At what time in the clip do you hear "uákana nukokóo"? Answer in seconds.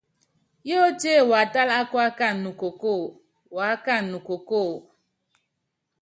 3.55-4.75